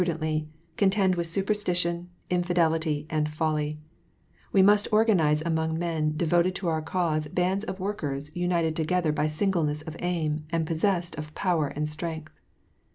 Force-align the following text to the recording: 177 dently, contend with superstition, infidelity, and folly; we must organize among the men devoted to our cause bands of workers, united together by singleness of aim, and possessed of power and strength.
177 0.01 0.49
dently, 0.49 0.49
contend 0.77 1.13
with 1.13 1.27
superstition, 1.27 2.09
infidelity, 2.27 3.05
and 3.11 3.29
folly; 3.29 3.79
we 4.51 4.63
must 4.63 4.87
organize 4.91 5.43
among 5.43 5.75
the 5.75 5.79
men 5.79 6.17
devoted 6.17 6.55
to 6.55 6.67
our 6.67 6.81
cause 6.81 7.27
bands 7.27 7.63
of 7.65 7.79
workers, 7.79 8.31
united 8.35 8.75
together 8.75 9.11
by 9.11 9.27
singleness 9.27 9.83
of 9.83 9.95
aim, 9.99 10.43
and 10.49 10.65
possessed 10.65 11.13
of 11.19 11.35
power 11.35 11.67
and 11.67 11.87
strength. 11.87 12.33